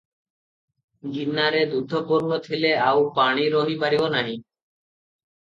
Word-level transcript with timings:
ଗିନାରେ 1.17 1.59
ଦୁଧ 1.73 2.01
ପୂର୍ଣ୍ଣ 2.07 2.39
ଥିଲେ 2.47 2.73
ଆଉ 2.87 3.05
ପାଣି 3.19 3.45
ରହି 3.59 3.79
ପାରିବ 3.85 4.11
ନାହିଁ। 4.17 4.35